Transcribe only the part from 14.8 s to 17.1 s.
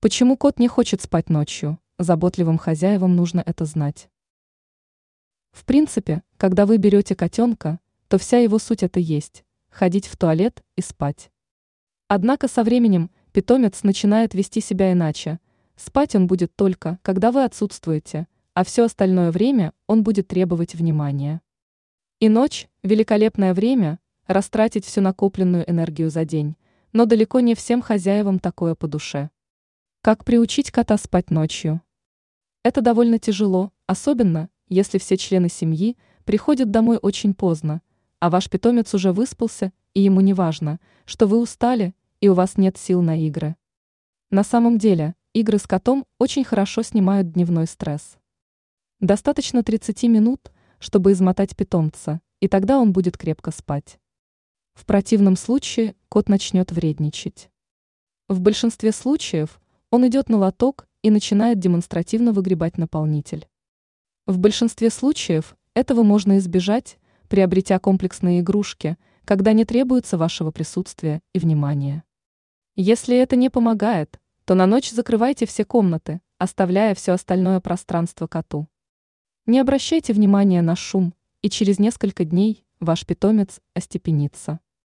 иначе. Спать он будет только,